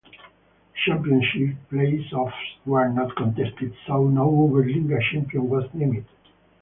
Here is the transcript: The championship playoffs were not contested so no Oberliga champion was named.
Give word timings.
The 0.03 0.79
championship 0.83 1.57
playoffs 1.71 2.31
were 2.65 2.89
not 2.89 3.15
contested 3.15 3.75
so 3.85 4.07
no 4.07 4.27
Oberliga 4.31 4.97
champion 5.11 5.47
was 5.47 5.65
named. 5.75 6.07